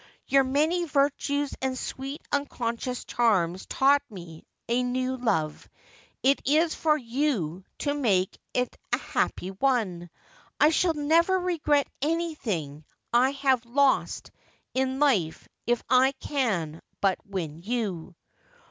[0.25, 5.69] Your many virtues and sweet, unconscious charms taught me a new love.
[6.23, 10.09] It is for you to make it a happy one.
[10.59, 12.83] I shall never regret anything
[13.13, 14.31] I have lost
[14.73, 18.15] in life if I can but win you.'